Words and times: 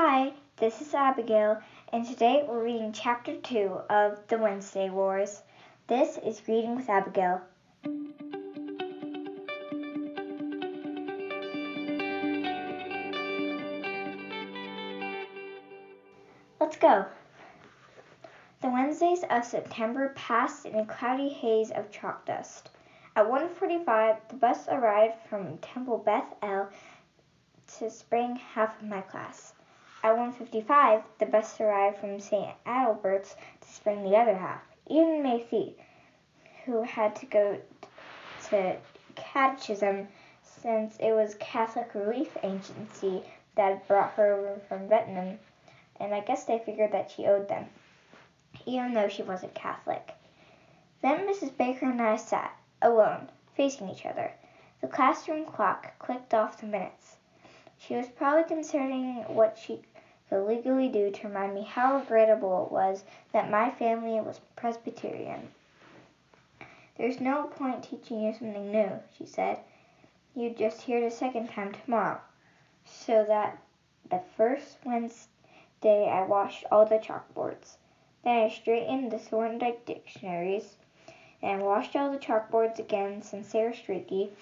Hi, 0.00 0.32
this 0.58 0.80
is 0.80 0.94
Abigail, 0.94 1.60
and 1.92 2.06
today 2.06 2.44
we're 2.46 2.62
reading 2.62 2.92
Chapter 2.92 3.34
2 3.34 3.80
of 3.90 4.24
The 4.28 4.38
Wednesday 4.38 4.90
Wars. 4.90 5.42
This 5.88 6.18
is 6.18 6.40
Reading 6.46 6.76
with 6.76 6.88
Abigail. 6.88 7.40
Let's 16.60 16.76
go. 16.76 17.06
The 18.60 18.70
Wednesdays 18.70 19.24
of 19.28 19.44
September 19.44 20.12
passed 20.14 20.64
in 20.64 20.76
a 20.76 20.86
cloudy 20.86 21.28
haze 21.28 21.72
of 21.72 21.90
chalk 21.90 22.24
dust. 22.24 22.70
At 23.16 23.26
1.45, 23.26 24.16
the 24.28 24.36
bus 24.36 24.68
arrived 24.68 25.16
from 25.28 25.58
Temple 25.58 25.98
Beth 25.98 26.36
El 26.40 26.70
to 27.78 27.90
bring 28.08 28.36
half 28.36 28.80
of 28.80 28.86
my 28.86 29.00
class. 29.00 29.54
At 30.00 30.14
1.55, 30.14 31.02
the 31.18 31.26
bus 31.26 31.60
arrived 31.60 31.98
from 31.98 32.20
St. 32.20 32.54
Adalbert's 32.64 33.34
to 33.60 33.68
spring 33.68 34.04
the 34.04 34.16
other 34.16 34.36
half. 34.36 34.62
Even 34.86 35.24
Mai 35.24 35.40
Thi, 35.40 35.74
who 36.64 36.82
had 36.82 37.16
to 37.16 37.26
go 37.26 37.60
to 38.44 38.76
catechism 39.16 40.06
since 40.42 40.96
it 40.98 41.12
was 41.12 41.34
Catholic 41.34 41.94
Relief 41.94 42.36
Agency 42.44 43.24
that 43.56 43.88
brought 43.88 44.12
her 44.12 44.34
over 44.34 44.60
from 44.68 44.88
Vietnam, 44.88 45.40
and 45.98 46.14
I 46.14 46.20
guess 46.20 46.44
they 46.44 46.60
figured 46.60 46.92
that 46.92 47.10
she 47.10 47.26
owed 47.26 47.48
them, 47.48 47.68
even 48.66 48.94
though 48.94 49.08
she 49.08 49.24
wasn't 49.24 49.54
Catholic. 49.54 50.12
Then 51.02 51.26
Mrs. 51.26 51.56
Baker 51.56 51.86
and 51.86 52.00
I 52.00 52.16
sat, 52.16 52.56
alone, 52.80 53.30
facing 53.54 53.88
each 53.88 54.06
other. 54.06 54.32
The 54.80 54.86
classroom 54.86 55.44
clock 55.44 55.98
clicked 55.98 56.34
off 56.34 56.60
the 56.60 56.66
minutes. 56.66 57.17
She 57.78 57.94
was 57.94 58.08
probably 58.08 58.44
considering 58.44 59.22
what 59.34 59.56
she 59.56 59.82
could 60.28 60.44
legally 60.46 60.88
do 60.88 61.10
to 61.10 61.28
remind 61.28 61.54
me 61.54 61.62
how 61.62 61.98
regrettable 61.98 62.66
it 62.66 62.72
was 62.72 63.04
that 63.32 63.50
my 63.50 63.70
family 63.70 64.20
was 64.20 64.40
Presbyterian. 64.56 65.52
There's 66.96 67.20
no 67.20 67.44
point 67.44 67.84
teaching 67.84 68.20
you 68.20 68.32
something 68.32 68.72
new, 68.72 69.00
she 69.16 69.24
said. 69.24 69.60
You'd 70.34 70.58
just 70.58 70.82
hear 70.82 70.98
it 70.98 71.06
a 71.06 71.10
second 71.10 71.50
time 71.50 71.72
tomorrow. 71.72 72.20
So 72.84 73.24
that 73.24 73.58
the 74.10 74.20
first 74.36 74.78
Wednesday 74.84 76.08
I 76.08 76.22
washed 76.22 76.64
all 76.72 76.84
the 76.84 76.98
chalkboards. 76.98 77.76
Then 78.24 78.44
I 78.44 78.48
straightened 78.48 79.12
the 79.12 79.18
Thorndike 79.18 79.86
dictionaries 79.86 80.76
and 81.40 81.62
washed 81.62 81.94
all 81.94 82.10
the 82.10 82.18
chalkboards 82.18 82.80
again 82.80 83.22
since 83.22 83.52
they 83.52 83.62
were 83.62 83.72
streaky. 83.72 84.32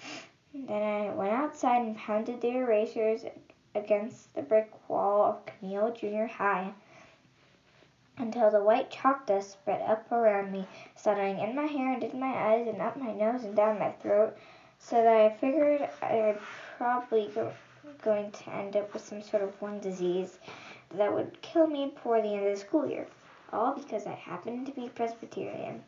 Then 0.53 0.81
I 0.81 1.13
went 1.13 1.33
outside 1.33 1.81
and 1.81 1.97
pounded 1.97 2.41
the 2.41 2.55
erasers 2.55 3.25
against 3.75 4.33
the 4.33 4.41
brick 4.41 4.71
wall 4.89 5.23
of 5.23 5.45
Camillo 5.45 5.91
Junior 5.91 6.27
High 6.27 6.73
until 8.17 8.49
the 8.49 8.63
white 8.63 8.89
chalk 8.89 9.25
dust 9.25 9.51
spread 9.51 9.81
up 9.81 10.11
around 10.11 10.51
me, 10.51 10.65
settling 10.95 11.39
in 11.39 11.53
my 11.53 11.65
hair 11.65 11.93
and 11.93 12.03
in 12.03 12.19
my 12.19 12.33
eyes 12.33 12.67
and 12.67 12.81
up 12.81 12.97
my 12.97 13.13
nose 13.13 13.43
and 13.43 13.55
down 13.55 13.77
my 13.77 13.91
throat, 13.91 14.35
so 14.79 14.95
that 14.95 15.15
I 15.15 15.29
figured 15.35 15.87
I 16.01 16.15
was 16.15 16.37
probably 16.77 17.27
go- 17.27 17.53
going 18.01 18.31
to 18.31 18.49
end 18.49 18.75
up 18.75 18.93
with 18.93 19.05
some 19.05 19.21
sort 19.21 19.43
of 19.43 19.61
lung 19.61 19.79
disease 19.79 20.39
that 20.91 21.13
would 21.13 21.41
kill 21.41 21.67
me 21.67 21.87
before 21.93 22.21
the 22.21 22.33
end 22.33 22.47
of 22.47 22.53
the 22.53 22.59
school 22.59 22.87
year, 22.87 23.07
all 23.53 23.73
because 23.75 24.07
I 24.07 24.13
happened 24.13 24.65
to 24.65 24.71
be 24.71 24.89
Presbyterian. 24.89 25.83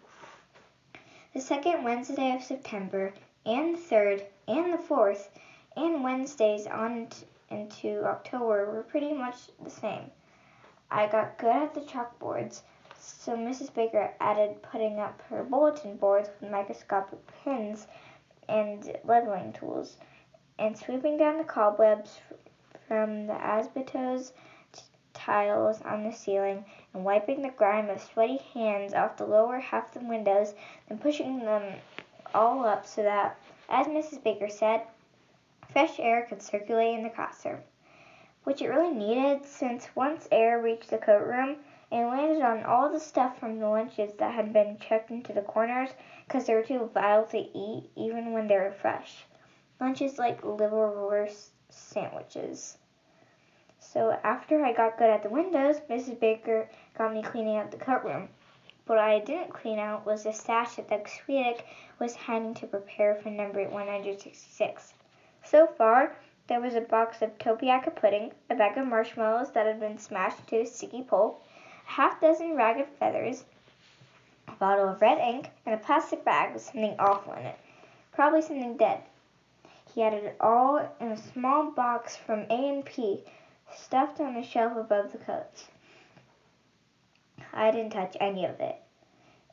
The 1.34 1.42
second 1.42 1.84
Wednesday 1.84 2.36
of 2.36 2.44
September, 2.44 3.14
and 3.46 3.76
the 3.76 3.80
third, 3.80 4.26
and 4.48 4.74
the 4.74 4.78
fourth, 4.78 5.30
and 5.76 6.04
Wednesdays 6.04 6.68
on 6.68 7.08
into 7.50 8.04
October 8.06 8.72
were 8.72 8.84
pretty 8.84 9.14
much 9.14 9.36
the 9.64 9.70
same. 9.70 10.12
I 10.92 11.08
got 11.08 11.38
good 11.38 11.56
at 11.56 11.74
the 11.74 11.82
chalkboards, 11.82 12.62
so 12.98 13.36
Mrs. 13.36 13.74
Baker 13.74 14.14
added 14.20 14.62
putting 14.62 15.00
up 15.00 15.22
her 15.30 15.44
bulletin 15.44 15.98
boards 15.98 16.30
with 16.30 16.52
microscopic 16.52 17.20
pins 17.44 17.88
and 18.48 18.98
leveling 19.04 19.54
tools, 19.54 19.98
and 20.58 20.78
sweeping 20.78 21.18
down 21.18 21.38
the 21.38 21.44
cobwebs 21.44 22.20
from 22.88 23.28
the 23.28 23.34
asbestos 23.34 24.34
tiles 25.14 25.82
on 25.82 26.04
the 26.04 26.12
ceiling, 26.12 26.66
and 26.94 27.04
wiping 27.04 27.42
the 27.42 27.50
grime 27.50 27.90
of 27.90 28.02
sweaty 28.02 28.38
hands 28.54 28.94
off 28.94 29.18
the 29.18 29.26
lower 29.26 29.60
half 29.60 29.96
of 29.96 30.02
the 30.02 30.08
windows, 30.08 30.54
then 30.88 30.98
pushing 30.98 31.40
them 31.40 31.76
all 32.34 32.66
up 32.66 32.86
so 32.86 33.04
that, 33.04 33.38
as 33.70 33.88
Mrs. 33.88 34.24
Baker 34.24 34.50
said, 34.50 34.82
fresh 35.72 36.00
air 36.00 36.26
could 36.28 36.42
circulate 36.42 36.98
in 36.98 37.04
the 37.04 37.10
classroom, 37.10 37.60
which 38.44 38.62
it 38.62 38.70
really 38.70 38.94
needed 38.94 39.46
since 39.46 39.96
once 39.96 40.28
air 40.32 40.62
reached 40.62 40.90
the 40.90 40.98
coat 40.98 41.26
room 41.26 41.58
and 41.92 42.08
landed 42.08 42.42
on 42.42 42.64
all 42.64 42.92
the 42.92 43.00
stuff 43.00 43.40
from 43.40 43.60
the 43.60 43.68
lunches 43.68 44.14
that 44.14 44.34
had 44.34 44.54
been 44.54 44.78
chucked 44.78 45.10
into 45.10 45.34
the 45.34 45.42
corners 45.42 45.90
because 46.28 46.46
they 46.46 46.54
were 46.54 46.64
too 46.64 46.90
vile 46.94 47.26
to 47.26 47.38
eat 47.38 47.90
even 47.96 48.32
when 48.32 48.48
they 48.48 48.58
were 48.58 48.72
fresh. 48.72 49.26
Lunches 49.80 50.20
like 50.20 50.42
liverwurst 50.42 51.50
sandwiches. 51.70 52.78
So 53.80 54.20
after 54.24 54.64
I 54.64 54.74
got 54.74 54.98
good 54.98 55.10
at 55.10 55.24
the 55.24 55.30
windows, 55.30 55.80
Mrs. 55.90 56.20
Baker 56.20 56.70
got 56.98 57.14
me 57.14 57.24
cleaning 57.24 57.58
out 57.58 57.72
the 57.72 57.78
coat 57.78 58.04
room. 58.04 58.30
What 58.90 58.98
I 58.98 59.20
didn't 59.20 59.54
clean 59.54 59.78
out 59.78 60.04
was 60.04 60.24
the 60.24 60.34
stash 60.34 60.78
that 60.78 60.90
the 60.90 60.96
Swieteck 60.96 61.62
was 62.00 62.16
hiding 62.16 62.56
to 62.56 62.66
prepare 62.66 63.14
for 63.14 63.30
number 63.30 63.64
166. 63.70 64.94
So 65.44 65.68
far, 65.68 66.16
there 66.48 66.60
was 66.60 66.74
a 66.74 66.82
box 66.82 67.22
of 67.22 67.38
Tapioca 67.38 67.92
pudding, 67.92 68.32
a 68.50 68.56
bag 68.56 68.80
of 68.80 68.88
marshmallows 68.88 69.52
that 69.52 69.68
had 69.68 69.80
been 69.80 70.00
smashed 70.00 70.48
to 70.48 70.62
a 70.62 70.66
sticky 70.66 71.04
pulp, 71.04 71.46
a 71.86 71.92
half 71.92 72.20
dozen 72.20 72.56
ragged 72.56 72.88
feathers, 72.98 73.46
a 74.48 74.54
bottle 74.54 74.90
of 74.90 75.02
red 75.02 75.20
ink, 75.20 75.52
and 75.68 75.76
a 75.76 75.78
plastic 75.78 76.26
bag 76.26 76.56
with 76.56 76.64
something 76.64 76.96
awful 76.98 77.34
in 77.34 77.46
it. 77.46 77.60
Probably 78.12 78.42
something 78.42 78.76
dead. 78.76 79.04
He 79.94 80.02
had 80.02 80.16
it 80.16 80.36
all 80.42 80.78
in 81.00 81.12
a 81.12 81.18
small 81.18 81.70
box 81.70 82.16
from 82.16 82.48
A&P, 82.50 83.24
stuffed 83.72 84.20
on 84.20 84.36
a 84.36 84.44
shelf 84.44 84.76
above 84.76 85.12
the 85.12 85.20
coats. 85.20 85.68
I 87.54 87.72
didn't 87.72 87.94
touch 87.94 88.16
any 88.20 88.46
of 88.46 88.60
it. 88.60 88.78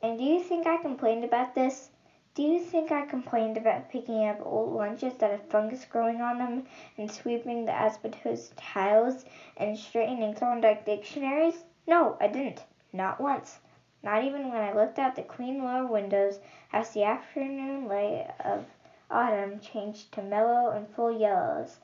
And 0.01 0.17
do 0.17 0.23
you 0.23 0.39
think 0.39 0.67
I 0.67 0.77
complained 0.77 1.23
about 1.23 1.55
this? 1.55 1.89
Do 2.35 2.43
you 2.43 2.59
think 2.59 2.91
I 2.91 3.01
complained 3.01 3.57
about 3.57 3.89
picking 3.89 4.27
up 4.27 4.45
old 4.45 4.73
lunches 4.73 5.15
that 5.15 5.31
had 5.31 5.49
fungus 5.49 5.85
growing 5.85 6.21
on 6.21 6.37
them 6.37 6.67
and 6.97 7.09
sweeping 7.09 7.65
the 7.65 7.71
asbestos 7.71 8.53
tiles 8.55 9.25
and 9.57 9.75
straightening 9.75 10.35
Thorndike 10.35 10.85
dictionaries? 10.85 11.65
No, 11.87 12.15
I 12.21 12.27
didn't. 12.27 12.63
Not 12.93 13.19
once. 13.19 13.59
Not 14.03 14.21
even 14.21 14.49
when 14.49 14.61
I 14.61 14.71
looked 14.71 14.99
out 14.99 15.15
the 15.15 15.23
clean 15.23 15.63
lower 15.63 15.87
windows 15.87 16.39
as 16.71 16.93
the 16.93 17.03
afternoon 17.03 17.87
light 17.87 18.27
of 18.45 18.65
autumn 19.09 19.59
changed 19.59 20.11
to 20.11 20.21
mellow 20.21 20.69
and 20.69 20.87
full 20.87 21.11
yellows, 21.11 21.79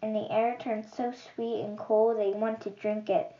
and 0.00 0.14
the 0.14 0.30
air 0.30 0.54
turned 0.54 0.86
so 0.86 1.10
sweet 1.10 1.62
and 1.62 1.76
cold 1.76 2.18
that 2.18 2.28
you 2.28 2.36
wanted 2.36 2.60
to 2.60 2.70
drink 2.70 3.10
it. 3.10 3.34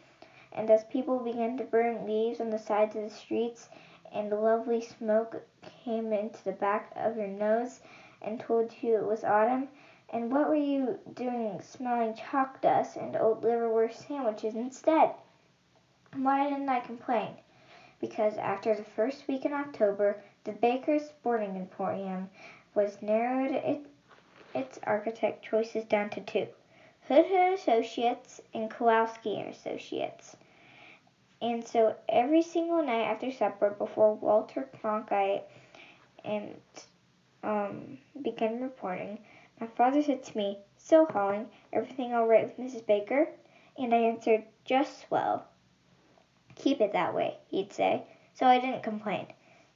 And 0.56 0.70
as 0.70 0.84
people 0.84 1.18
began 1.18 1.58
to 1.58 1.64
burn 1.64 2.06
leaves 2.06 2.40
on 2.40 2.48
the 2.48 2.58
sides 2.58 2.96
of 2.96 3.02
the 3.02 3.10
streets, 3.10 3.68
and 4.10 4.32
the 4.32 4.36
lovely 4.36 4.80
smoke 4.80 5.42
came 5.84 6.14
into 6.14 6.42
the 6.42 6.52
back 6.52 6.90
of 6.96 7.18
your 7.18 7.28
nose 7.28 7.80
and 8.22 8.40
told 8.40 8.72
you 8.80 8.96
it 8.96 9.06
was 9.06 9.22
autumn? 9.22 9.68
And 10.08 10.32
what 10.32 10.48
were 10.48 10.54
you 10.54 10.98
doing 11.12 11.60
smelling 11.60 12.14
chalk 12.14 12.62
dust 12.62 12.96
and 12.96 13.16
old 13.16 13.42
liverwurst 13.42 14.06
sandwiches 14.06 14.54
instead? 14.54 15.14
Why 16.14 16.48
didn't 16.48 16.68
I 16.70 16.80
complain? 16.80 17.36
Because 18.00 18.38
after 18.38 18.74
the 18.74 18.84
first 18.84 19.28
week 19.28 19.44
in 19.44 19.52
October, 19.52 20.22
the 20.44 20.52
Baker's 20.52 21.04
Sporting 21.04 21.56
Emporium 21.56 22.30
was 22.74 23.02
narrowed 23.02 23.50
it, 23.50 23.86
its 24.54 24.78
architect 24.84 25.44
choices 25.44 25.84
down 25.84 26.08
to 26.10 26.20
two 26.22 26.46
Hoodhood 27.08 27.52
Associates 27.52 28.40
and 28.54 28.70
Kowalski 28.70 29.38
and 29.38 29.48
Associates. 29.52 30.36
And 31.42 31.66
so 31.66 31.94
every 32.08 32.42
single 32.42 32.82
night 32.82 33.04
after 33.04 33.30
supper, 33.30 33.70
before 33.70 34.14
Walter 34.14 34.68
Cronkite 34.80 35.42
and 36.24 36.60
um, 37.42 37.98
began 38.22 38.62
reporting, 38.62 39.18
my 39.60 39.66
father 39.66 40.02
said 40.02 40.22
to 40.24 40.36
me, 40.36 40.58
"So, 40.76 41.04
Holling, 41.06 41.48
everything 41.72 42.14
all 42.14 42.26
right 42.26 42.46
with 42.46 42.58
Mrs. 42.58 42.86
Baker?" 42.86 43.28
And 43.76 43.94
I 43.94 43.98
answered, 43.98 44.44
"Just 44.64 45.06
swell." 45.06 45.46
"Keep 46.54 46.80
it 46.80 46.92
that 46.92 47.14
way," 47.14 47.36
he'd 47.48 47.72
say. 47.72 48.04
So 48.34 48.46
I 48.46 48.58
didn't 48.58 48.82
complain. 48.82 49.26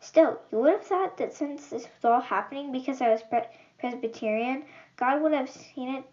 Still, 0.00 0.40
you 0.50 0.58
would 0.58 0.72
have 0.72 0.84
thought 0.84 1.18
that 1.18 1.34
since 1.34 1.68
this 1.68 1.82
was 1.82 2.04
all 2.04 2.20
happening 2.20 2.72
because 2.72 3.02
I 3.02 3.10
was 3.10 3.22
pre- 3.22 3.42
Presbyterian, 3.78 4.64
God 4.96 5.22
would 5.22 5.32
have 5.32 5.50
seen 5.50 5.94
it 5.94 6.04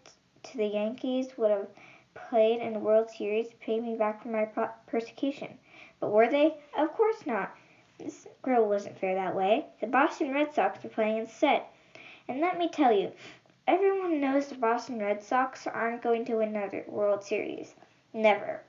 to 0.42 0.56
the 0.58 0.66
Yankees 0.66 1.36
would 1.36 1.50
have 1.50 1.68
played 2.28 2.60
in 2.60 2.72
the 2.72 2.78
World 2.78 3.10
Series 3.10 3.54
pay 3.60 3.80
me 3.80 3.94
back 3.94 4.22
for 4.22 4.28
my 4.28 4.44
persecution. 4.86 5.58
But 6.00 6.10
were 6.10 6.28
they? 6.28 6.56
Of 6.76 6.92
course 6.94 7.26
not. 7.26 7.56
This 7.98 8.28
girl 8.42 8.68
wasn't 8.68 8.98
fair 8.98 9.14
that 9.14 9.34
way. 9.34 9.66
The 9.80 9.86
Boston 9.86 10.32
Red 10.32 10.54
Sox 10.54 10.82
were 10.82 10.90
playing 10.90 11.18
instead. 11.18 11.62
And 12.28 12.40
let 12.40 12.58
me 12.58 12.68
tell 12.68 12.92
you, 12.92 13.12
everyone 13.66 14.20
knows 14.20 14.48
the 14.48 14.54
Boston 14.54 15.00
Red 15.00 15.22
Sox 15.22 15.66
aren't 15.66 16.02
going 16.02 16.24
to 16.26 16.36
win 16.36 16.54
another 16.54 16.84
World 16.86 17.24
Series. 17.24 17.74
Never. 18.12 18.62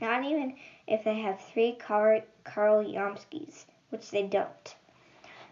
Not 0.00 0.24
even 0.24 0.56
if 0.86 1.04
they 1.04 1.20
have 1.20 1.40
three 1.40 1.72
Carl, 1.72 2.22
Carl 2.44 2.84
Yastrzemskis, 2.84 3.66
which 3.90 4.10
they 4.10 4.24
don't. 4.24 4.74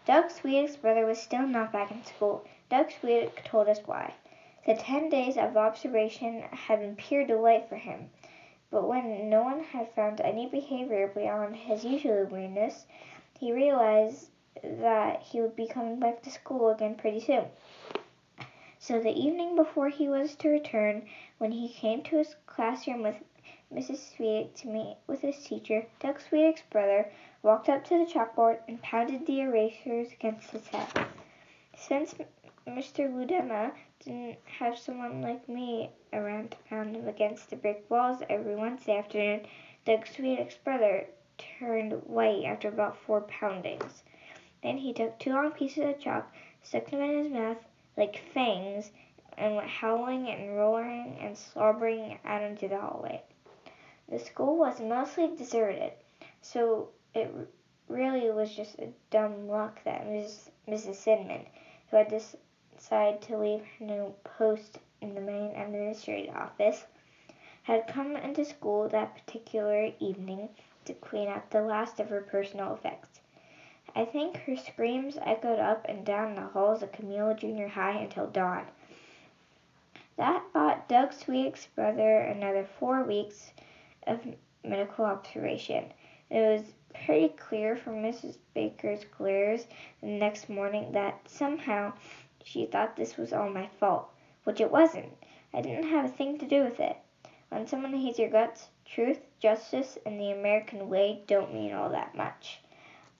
Doug 0.05 0.25
Swieteck's 0.29 0.75
brother 0.75 1.05
was 1.05 1.21
still 1.21 1.47
not 1.47 1.71
back 1.71 1.91
in 1.91 2.03
school. 2.03 2.45
Doug 2.69 2.89
Swieteck 2.89 3.43
told 3.45 3.67
us 3.67 3.79
why. 3.85 4.13
The 4.63 4.75
ten 4.75 5.09
days 5.09 5.37
of 5.37 5.57
observation 5.57 6.41
had 6.41 6.81
been 6.81 6.95
pure 6.95 7.25
delight 7.25 7.67
for 7.67 7.77
him. 7.77 8.11
But 8.69 8.87
when 8.87 9.27
no 9.27 9.41
one 9.41 9.63
had 9.63 9.91
found 9.93 10.21
any 10.21 10.47
behavior 10.47 11.07
beyond 11.07 11.55
his 11.55 11.83
usual 11.83 12.25
weirdness, 12.25 12.85
he 13.39 13.51
realized 13.51 14.29
that 14.61 15.23
he 15.23 15.41
would 15.41 15.55
be 15.55 15.65
coming 15.65 15.99
back 15.99 16.21
to 16.21 16.29
school 16.29 16.69
again 16.69 16.93
pretty 16.93 17.19
soon. 17.19 17.45
So 18.77 18.99
the 18.99 19.19
evening 19.19 19.55
before 19.55 19.89
he 19.89 20.07
was 20.07 20.35
to 20.35 20.49
return, 20.49 21.07
when 21.39 21.51
he 21.51 21.67
came 21.67 22.03
to 22.03 22.17
his 22.17 22.35
classroom 22.45 23.01
with 23.01 23.15
Mrs. 23.73 23.97
Swieteck 23.97 24.53
to 24.57 24.67
meet 24.67 24.97
with 25.07 25.21
his 25.21 25.43
teacher, 25.43 25.87
Doug 25.99 26.19
Swieteck's 26.19 26.61
brother 26.69 27.11
walked 27.41 27.67
up 27.67 27.83
to 27.85 27.97
the 27.97 28.05
chalkboard 28.05 28.59
and 28.67 28.81
pounded 28.83 29.25
the 29.25 29.41
erasers 29.41 30.11
against 30.11 30.51
his 30.51 30.67
head. 30.67 31.07
Since 31.87 32.13
Mr. 32.67 33.11
Ludema 33.11 33.73
didn't 33.99 34.37
have 34.45 34.77
someone 34.77 35.21
like 35.21 35.49
me 35.49 35.89
around 36.13 36.51
to 36.51 36.57
pound 36.69 36.95
him 36.95 37.07
against 37.07 37.49
the 37.49 37.55
brick 37.55 37.83
walls 37.89 38.21
every 38.29 38.55
Wednesday 38.55 38.97
afternoon, 38.97 39.47
Doug 39.83 40.05
Swieteck's 40.05 40.57
brother 40.57 41.07
turned 41.39 41.93
white 42.03 42.45
after 42.45 42.67
about 42.69 42.97
four 42.97 43.21
poundings. 43.21 44.03
Then 44.61 44.77
he 44.77 44.93
took 44.93 45.17
two 45.17 45.33
long 45.33 45.51
pieces 45.51 45.83
of 45.83 45.99
chalk, 45.99 46.31
stuck 46.61 46.85
them 46.85 47.01
in 47.01 47.23
his 47.23 47.33
mouth 47.33 47.57
like 47.97 48.15
fangs, 48.31 48.91
and 49.35 49.55
went 49.55 49.67
howling 49.67 50.29
and 50.29 50.55
roaring 50.55 51.17
and 51.19 51.35
slobbering 51.35 52.19
out 52.23 52.43
into 52.43 52.67
the 52.67 52.79
hallway. 52.79 53.23
The 54.07 54.19
school 54.19 54.55
was 54.55 54.79
mostly 54.79 55.35
deserted, 55.35 55.93
so 56.41 56.89
it 57.15 57.33
really 57.87 58.29
was 58.29 58.55
just 58.55 58.77
a 58.79 58.93
dumb 59.09 59.47
luck 59.47 59.83
that 59.83 60.05
Mrs. 60.05 60.49
Mrs. 60.67 60.95
Sidman, 60.95 61.45
who 61.91 61.97
had 61.97 62.07
decided 62.07 63.21
to 63.21 63.37
leave 63.37 63.63
her 63.77 63.85
new 63.85 64.15
post 64.23 64.79
in 65.01 65.13
the 65.13 65.21
main 65.21 65.51
administrative 65.55 66.33
office, 66.33 66.85
had 67.63 67.87
come 67.87 68.15
into 68.15 68.43
school 68.45 68.87
that 68.89 69.13
particular 69.13 69.91
evening 69.99 70.49
to 70.85 70.93
clean 70.93 71.27
up 71.27 71.49
the 71.49 71.61
last 71.61 71.99
of 71.99 72.09
her 72.09 72.21
personal 72.21 72.73
effects. 72.73 73.19
I 73.93 74.05
think 74.05 74.37
her 74.37 74.55
screams 74.55 75.17
echoed 75.21 75.59
up 75.59 75.85
and 75.87 76.05
down 76.05 76.35
the 76.35 76.41
halls 76.41 76.81
of 76.81 76.93
Camillo 76.93 77.33
Junior 77.33 77.67
High 77.67 77.99
until 77.99 78.27
dawn. 78.27 78.65
That 80.15 80.43
bought 80.53 80.87
Doug 80.87 81.11
Sweet's 81.11 81.67
brother 81.67 82.19
another 82.19 82.67
four 82.79 83.03
weeks 83.03 83.51
of 84.07 84.19
medical 84.63 85.05
observation. 85.05 85.91
It 86.29 86.39
was 86.39 86.73
pretty 86.93 87.29
clear 87.29 87.75
from 87.75 88.03
Mrs. 88.03 88.37
Baker's 88.53 89.05
glares 89.17 89.67
the 90.01 90.07
next 90.07 90.49
morning 90.49 90.91
that 90.91 91.29
somehow 91.29 91.93
she 92.43 92.65
thought 92.65 92.95
this 92.95 93.17
was 93.17 93.33
all 93.33 93.49
my 93.49 93.67
fault, 93.79 94.09
which 94.43 94.59
it 94.59 94.71
wasn't. 94.71 95.17
I 95.53 95.61
didn't 95.61 95.89
have 95.89 96.05
a 96.05 96.09
thing 96.09 96.37
to 96.39 96.47
do 96.47 96.63
with 96.63 96.79
it. 96.79 96.97
When 97.49 97.67
someone 97.67 97.93
hates 97.93 98.19
your 98.19 98.29
guts, 98.29 98.69
truth, 98.85 99.19
justice, 99.39 99.97
and 100.05 100.19
the 100.19 100.31
American 100.31 100.89
way 100.89 101.21
don't 101.27 101.53
mean 101.53 101.73
all 101.73 101.89
that 101.89 102.15
much. 102.15 102.61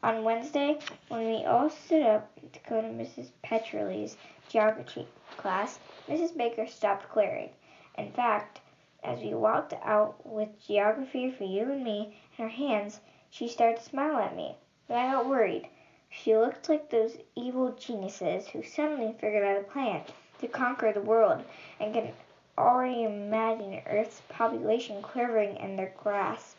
On 0.04 0.24
Wednesday, 0.24 0.80
when 1.10 1.26
we 1.28 1.46
all 1.46 1.70
stood 1.70 2.02
up 2.02 2.30
to 2.54 2.60
go 2.68 2.82
to 2.82 2.88
Mrs. 2.88 3.30
Petrelli's 3.44 4.18
geography 4.50 5.08
class, 5.38 5.80
Mrs. 6.08 6.36
Baker 6.36 6.66
stopped 6.66 7.12
glaring. 7.14 7.52
In 7.98 8.12
fact, 8.12 8.62
as 9.04 9.20
we 9.20 9.34
walked 9.34 9.74
out 9.84 10.26
with 10.26 10.66
geography 10.66 11.30
for 11.32 11.44
you 11.44 11.72
and 11.72 11.84
me 11.84 12.18
in 12.38 12.44
our 12.44 12.50
hands, 12.50 13.02
she 13.32 13.48
started 13.48 13.78
to 13.78 13.84
smile 13.84 14.18
at 14.18 14.36
me. 14.36 14.58
But 14.88 14.98
I 14.98 15.14
got 15.14 15.26
worried. 15.26 15.70
She 16.10 16.36
looked 16.36 16.68
like 16.68 16.90
those 16.90 17.18
evil 17.34 17.72
geniuses 17.72 18.50
who 18.50 18.62
suddenly 18.62 19.14
figured 19.14 19.44
out 19.44 19.62
a 19.62 19.64
plan 19.64 20.04
to 20.40 20.48
conquer 20.50 20.92
the 20.92 21.00
world 21.00 21.42
and 21.80 21.94
can 21.94 22.12
already 22.58 23.04
imagine 23.04 23.82
Earth's 23.88 24.22
population 24.28 25.02
quivering 25.02 25.56
in 25.56 25.78
their 25.78 25.94
grasp. 25.98 26.58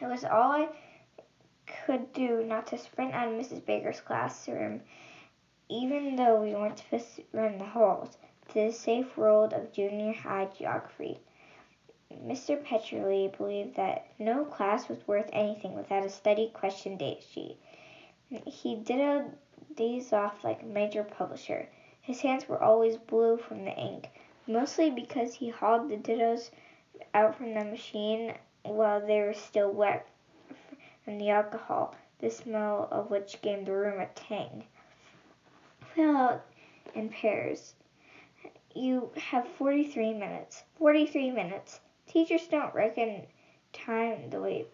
It 0.00 0.06
was 0.06 0.24
all 0.24 0.50
I 0.50 0.68
could 1.86 2.12
do 2.12 2.42
not 2.42 2.66
to 2.68 2.78
sprint 2.78 3.14
out 3.14 3.28
of 3.28 3.34
Mrs. 3.34 3.64
Baker's 3.64 4.00
classroom, 4.00 4.82
even 5.68 6.16
though 6.16 6.42
we 6.42 6.54
weren't 6.54 6.78
supposed 6.78 7.16
to 7.16 7.24
run 7.32 7.58
the 7.58 7.64
halls, 7.64 8.18
to 8.48 8.54
the 8.66 8.72
safe 8.72 9.16
world 9.16 9.52
of 9.52 9.72
junior 9.72 10.12
high 10.12 10.48
geography. 10.58 11.20
Mr. 12.26 12.60
Petrelli 12.62 13.28
believed 13.36 13.76
that 13.76 14.06
no 14.18 14.44
class 14.44 14.88
was 14.88 15.06
worth 15.06 15.30
anything 15.32 15.74
without 15.74 16.04
a 16.04 16.10
study 16.10 16.50
question 16.52 16.96
date 16.96 17.22
sheet. 17.22 17.56
He 18.46 18.76
dittoed 18.76 19.32
these 19.76 20.12
off 20.12 20.44
like 20.44 20.62
a 20.62 20.66
major 20.66 21.04
publisher. 21.04 21.68
His 22.00 22.20
hands 22.20 22.48
were 22.48 22.62
always 22.62 22.96
blue 22.96 23.36
from 23.36 23.64
the 23.64 23.76
ink, 23.76 24.10
mostly 24.46 24.90
because 24.90 25.34
he 25.34 25.48
hauled 25.48 25.88
the 25.88 25.96
dittos 25.96 26.50
out 27.14 27.36
from 27.36 27.54
the 27.54 27.64
machine 27.64 28.34
while 28.62 29.00
they 29.00 29.20
were 29.20 29.32
still 29.32 29.70
wet 29.70 30.06
and 31.06 31.20
the 31.20 31.30
alcohol, 31.30 31.94
the 32.18 32.30
smell 32.30 32.88
of 32.90 33.10
which 33.10 33.40
gave 33.40 33.64
the 33.64 33.72
room 33.72 34.00
a 34.00 34.06
tang. 34.06 34.64
Fill 35.94 36.16
out 36.16 36.44
in 36.94 37.08
pairs. 37.08 37.74
You 38.74 39.10
have 39.16 39.48
43 39.48 40.12
minutes. 40.14 40.64
43 40.78 41.30
minutes. 41.30 41.80
Teachers 42.10 42.48
don't 42.48 42.74
reckon 42.74 43.24
time 43.72 44.30
the 44.30 44.40
way 44.40 44.66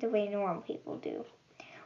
the 0.00 0.08
way 0.08 0.26
normal 0.26 0.60
people 0.60 0.96
do. 0.96 1.24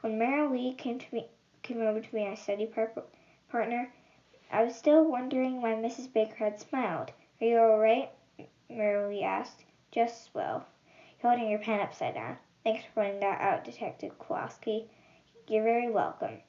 When 0.01 0.19
Meryl 0.19 0.51
Lee 0.51 0.73
came 0.73 0.99
to 0.99 1.15
me 1.15 1.29
came 1.63 1.83
over 1.83 2.01
to 2.01 2.15
me 2.15 2.25
as 2.25 2.41
study 2.41 2.65
par- 2.65 3.05
partner, 3.51 3.93
I 4.51 4.65
was 4.65 4.75
still 4.75 5.05
wondering 5.05 5.61
why 5.61 5.75
Mrs. 5.75 6.11
Baker 6.11 6.37
had 6.37 6.59
smiled. 6.59 7.13
Are 7.39 7.47
you 7.47 7.59
all 7.59 7.79
right? 7.79 8.11
Meryl 8.71 9.11
Lee 9.11 9.25
asked. 9.25 9.63
Just 9.93 10.31
well. 10.33 10.65
You're 11.23 11.33
holding 11.33 11.51
your 11.51 11.59
pen 11.59 11.81
upside 11.81 12.15
down. 12.15 12.39
Thanks 12.65 12.83
for 12.83 13.03
pointing 13.03 13.21
that 13.21 13.43
out, 13.43 13.63
Detective 13.63 14.19
Kowalski. 14.19 14.89
You're 15.49 15.65
very 15.65 15.91
welcome. 15.91 16.41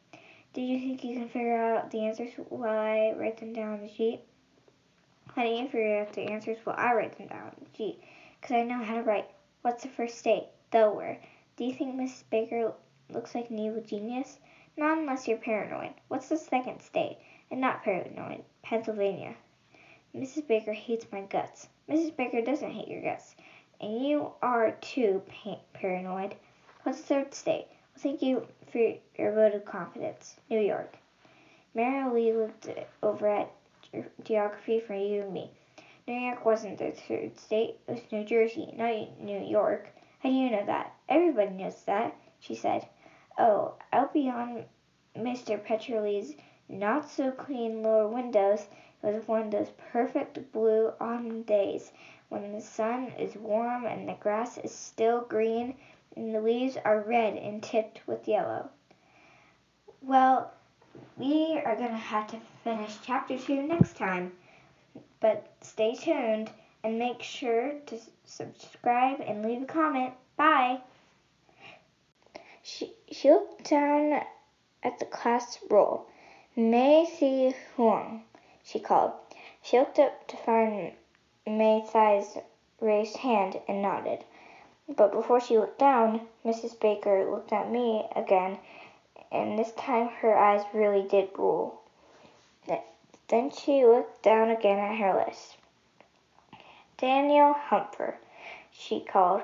Did 0.54 0.62
you 0.62 0.80
think 0.80 1.04
you 1.04 1.16
can 1.16 1.28
figure 1.28 1.62
out 1.62 1.92
the 1.92 2.06
answers 2.06 2.32
while 2.48 2.80
I 2.80 3.12
write 3.18 3.38
them 3.38 3.52
down 3.52 3.74
on 3.74 3.82
the 3.82 3.90
sheet? 3.90 4.22
How 5.38 5.44
do 5.44 5.50
you 5.50 6.00
out 6.00 6.14
the 6.14 6.32
answers 6.32 6.58
while 6.64 6.76
I 6.80 6.96
write 6.96 7.16
them 7.16 7.28
down 7.28 7.52
sheet? 7.78 8.02
Because 8.42 8.56
I 8.56 8.64
know 8.64 8.84
how 8.84 8.96
to 8.96 9.04
write. 9.04 9.30
What's 9.62 9.84
the 9.84 9.90
first 9.90 10.18
state? 10.18 10.48
Delaware. 10.72 11.20
Do 11.58 11.64
you 11.64 11.76
think 11.76 11.94
Mrs. 11.94 12.24
Baker 12.32 12.74
looks 13.12 13.36
like 13.36 13.52
an 13.52 13.60
evil 13.60 13.84
genius? 13.84 14.40
Not 14.78 14.98
unless 14.98 15.28
you're 15.28 15.38
paranoid. 15.38 15.94
What's 16.08 16.30
the 16.30 16.38
second 16.38 16.82
state? 16.82 17.20
And 17.52 17.62
not 17.62 17.84
paranoid. 17.84 18.46
Pennsylvania. 18.64 19.36
Mrs. 20.16 20.48
Baker 20.48 20.74
hates 20.74 21.06
my 21.12 21.22
guts. 21.22 21.68
Mrs. 21.88 22.16
Baker 22.16 22.42
doesn't 22.42 22.72
hate 22.72 22.88
your 22.88 23.04
guts. 23.04 23.36
And 23.80 24.08
you 24.08 24.32
are 24.42 24.72
too 24.82 25.22
paranoid. 25.74 26.34
What's 26.82 27.02
the 27.02 27.08
third 27.14 27.36
state? 27.36 27.68
Well, 27.70 28.02
thank 28.02 28.24
you 28.24 28.48
for 28.72 28.80
your 29.20 29.34
vote 29.34 29.54
of 29.54 29.66
confidence. 29.66 30.36
New 30.50 30.62
York. 30.62 30.98
Meryl 31.76 32.16
Lee 32.16 32.34
looked 32.34 32.68
over 33.04 33.28
at 33.28 33.52
geography 34.24 34.80
for 34.80 34.94
you 34.94 35.22
and 35.22 35.34
me. 35.34 35.52
New 36.08 36.14
York 36.14 36.46
wasn't 36.46 36.78
the 36.78 36.92
third 36.92 37.38
state. 37.38 37.80
It 37.88 37.92
was 37.92 38.12
New 38.12 38.24
Jersey, 38.24 38.74
not 38.78 39.20
New 39.20 39.40
York. 39.40 39.90
How 40.20 40.30
do 40.30 40.36
you 40.36 40.50
know 40.50 40.66
that? 40.66 40.94
Everybody 41.10 41.52
knows 41.52 41.84
that, 41.84 42.16
she 42.40 42.56
said. 42.56 42.88
Oh, 43.38 43.76
out 43.92 44.14
beyond 44.14 44.66
Mr. 45.16 45.62
Petrelli's 45.64 46.34
not 46.70 47.10
so 47.10 47.32
clean 47.32 47.84
lower 47.84 48.08
windows 48.08 48.68
was 49.02 49.28
one 49.28 49.44
of 49.44 49.52
those 49.52 49.72
perfect 49.92 50.52
blue 50.52 50.92
autumn 51.00 51.44
days 51.44 51.92
when 52.30 52.54
the 52.54 52.62
sun 52.62 53.12
is 53.18 53.36
warm 53.36 53.86
and 53.86 54.08
the 54.08 54.14
grass 54.14 54.58
is 54.58 54.74
still 54.74 55.22
green 55.22 55.76
and 56.16 56.34
the 56.34 56.42
leaves 56.42 56.78
are 56.84 57.02
red 57.02 57.36
and 57.36 57.64
tipped 57.64 58.02
with 58.08 58.28
yellow. 58.28 58.70
Well, 60.02 60.52
we 61.16 61.62
are 61.64 61.76
going 61.76 61.92
to 61.92 61.96
have 61.96 62.28
to 62.28 62.40
finish 62.68 62.98
chapter 63.02 63.38
2 63.38 63.62
next 63.62 63.96
time, 63.96 64.30
but 65.22 65.54
stay 65.62 65.96
tuned 65.96 66.52
and 66.84 67.00
make 67.00 67.24
sure 67.24 67.72
to 67.86 67.98
subscribe 68.26 69.22
and 69.22 69.42
leave 69.42 69.62
a 69.62 69.66
comment. 69.66 70.14
Bye! 70.36 70.82
She, 72.62 72.92
she 73.10 73.32
looked 73.32 73.70
down 73.70 74.22
at 74.84 75.00
the 75.00 75.06
class 75.06 75.60
roll. 75.70 76.08
Mai 76.58 77.06
Thi 77.06 77.56
Huong, 77.78 78.24
she 78.66 78.82
called. 78.82 79.14
She 79.62 79.80
looked 79.80 79.98
up 80.00 80.28
to 80.28 80.36
find 80.36 80.92
Mai 81.46 81.80
Thi's 81.90 82.38
raised 82.82 83.16
hand 83.16 83.62
and 83.70 83.82
nodded. 83.82 84.26
But 84.90 85.14
before 85.14 85.40
she 85.40 85.58
looked 85.58 85.80
down, 85.80 86.28
Mrs. 86.44 86.78
Baker 86.78 87.32
looked 87.32 87.54
at 87.54 87.72
me 87.72 88.06
again, 88.14 88.60
and 89.32 89.58
this 89.58 89.72
time 89.72 90.10
her 90.20 90.38
eyes 90.38 90.66
really 90.74 91.08
did 91.08 91.30
rule. 91.38 91.80
Then 93.30 93.52
she 93.52 93.86
looked 93.86 94.24
down 94.24 94.50
again 94.50 94.80
at 94.80 94.98
her 94.98 95.26
list. 95.26 95.58
Daniel 96.98 97.54
Hupfer, 97.54 98.16
she 98.72 99.02
called, 99.02 99.44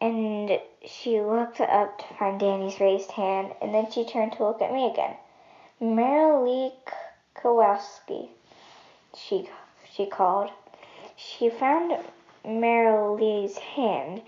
and 0.00 0.60
she 0.84 1.20
looked 1.20 1.60
up 1.60 1.98
to 1.98 2.14
find 2.14 2.38
Danny's 2.38 2.78
raised 2.78 3.12
hand, 3.12 3.54
and 3.60 3.74
then 3.74 3.90
she 3.90 4.04
turned 4.04 4.32
to 4.32 4.44
look 4.44 4.60
at 4.60 4.72
me 4.72 4.86
again. 4.90 5.16
Meryl 5.80 6.44
Lee 6.44 6.72
Kowalski, 7.34 8.30
she, 9.14 9.48
she 9.90 10.06
called. 10.06 10.50
She 11.16 11.48
found 11.48 11.98
Meryl 12.44 13.18
Lee's 13.18 13.56
hand 13.58 14.22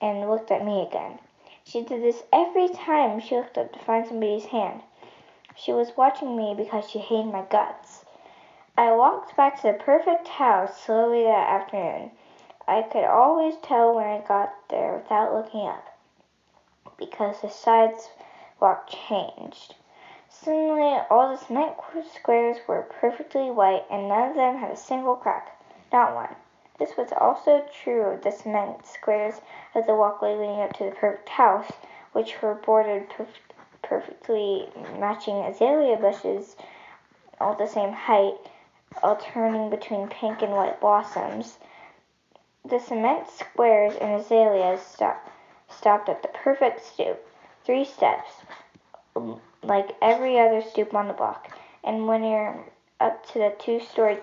and 0.00 0.28
looked 0.28 0.50
at 0.50 0.64
me 0.64 0.82
again. 0.82 1.18
She 1.64 1.82
did 1.82 2.02
this 2.02 2.22
every 2.32 2.68
time 2.68 3.20
she 3.20 3.36
looked 3.36 3.56
up 3.56 3.72
to 3.72 3.78
find 3.78 4.06
somebody's 4.06 4.46
hand. 4.46 4.82
She 5.58 5.72
was 5.72 5.96
watching 5.96 6.36
me 6.36 6.54
because 6.54 6.90
she 6.90 6.98
hated 6.98 7.32
my 7.32 7.40
guts. 7.40 8.04
I 8.76 8.92
walked 8.92 9.34
back 9.36 9.56
to 9.56 9.72
the 9.72 9.72
perfect 9.72 10.28
house 10.28 10.76
slowly 10.82 11.24
that 11.24 11.48
afternoon. 11.48 12.10
I 12.68 12.82
could 12.82 13.04
always 13.04 13.56
tell 13.56 13.94
when 13.94 14.06
I 14.06 14.18
got 14.18 14.52
there 14.68 14.92
without 14.94 15.32
looking 15.32 15.66
up, 15.66 15.96
because 16.98 17.40
the 17.40 17.48
sidewalk 17.48 18.86
changed. 18.86 19.76
Suddenly, 20.28 21.00
all 21.08 21.30
the 21.30 21.38
cement 21.38 21.76
squares 22.12 22.58
were 22.68 22.82
perfectly 22.82 23.50
white, 23.50 23.86
and 23.88 24.08
none 24.08 24.28
of 24.28 24.36
them 24.36 24.58
had 24.58 24.72
a 24.72 24.76
single 24.76 25.16
crack. 25.16 25.58
Not 25.90 26.14
one. 26.14 26.36
This 26.78 26.98
was 26.98 27.12
also 27.12 27.64
true 27.72 28.02
of 28.02 28.22
the 28.22 28.30
cement 28.30 28.84
squares 28.84 29.40
of 29.74 29.86
the 29.86 29.94
walkway 29.94 30.34
leading 30.36 30.60
up 30.60 30.74
to 30.74 30.84
the 30.84 30.90
perfect 30.90 31.30
house, 31.30 31.72
which 32.12 32.42
were 32.42 32.54
bordered 32.54 33.08
perf- 33.08 33.40
perfectly 33.88 34.68
matching 34.98 35.36
azalea 35.36 35.96
bushes, 35.96 36.56
all 37.40 37.54
the 37.54 37.66
same 37.66 37.92
height, 37.92 38.34
alternating 39.02 39.70
between 39.70 40.08
pink 40.08 40.42
and 40.42 40.52
white 40.52 40.80
blossoms. 40.80 41.58
The 42.68 42.80
cement 42.80 43.28
squares 43.30 43.94
and 44.00 44.20
azaleas 44.20 44.80
stop, 44.80 45.30
stopped 45.68 46.08
at 46.08 46.22
the 46.22 46.28
perfect 46.28 46.84
stoop, 46.84 47.24
three 47.64 47.84
steps, 47.84 48.30
like 49.62 49.96
every 50.02 50.38
other 50.38 50.62
stoop 50.62 50.94
on 50.94 51.08
the 51.08 51.14
block. 51.14 51.56
And 51.84 52.08
when 52.08 52.24
you're 52.24 52.64
up 53.00 53.24
to 53.32 53.38
the 53.38 53.54
two-story 53.58 54.18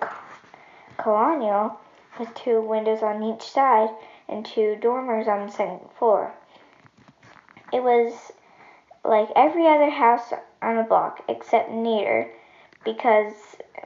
colonial 0.98 1.80
with 2.20 2.34
two 2.36 2.62
windows 2.62 3.02
on 3.02 3.24
each 3.24 3.44
side 3.44 3.90
and 4.28 4.46
two 4.46 4.76
dormers 4.82 5.28
on 5.28 5.48
the 5.48 5.52
second 5.52 5.80
floor. 5.98 6.34
It 7.72 7.82
was 7.82 8.33
like 9.04 9.30
every 9.36 9.68
other 9.68 9.90
house 9.90 10.34
on 10.62 10.78
the 10.78 10.84
block, 10.84 11.24
except 11.28 11.72
neater, 11.72 12.30
because 12.86 13.34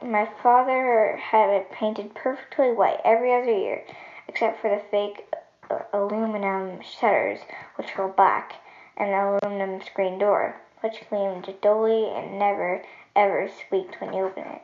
my 0.02 0.28
father 0.42 1.16
had 1.16 1.50
it 1.50 1.70
painted 1.72 2.14
perfectly 2.14 2.72
white 2.72 3.00
every 3.04 3.34
other 3.34 3.52
year, 3.52 3.84
except 4.28 4.60
for 4.60 4.70
the 4.70 4.82
fake 4.90 5.26
uh, 5.70 5.78
aluminum 5.92 6.80
shutters, 6.82 7.40
which 7.76 7.96
were 7.96 8.08
black, 8.08 8.54
and 8.96 9.10
the 9.10 9.38
aluminum 9.44 9.82
screen 9.82 10.18
door, 10.18 10.56
which 10.80 11.08
gleamed 11.08 11.52
dully 11.60 12.08
and 12.10 12.38
never, 12.38 12.82
ever 13.16 13.48
squeaked 13.48 14.00
when 14.00 14.12
you 14.12 14.24
opened 14.24 14.46
it. 14.46 14.62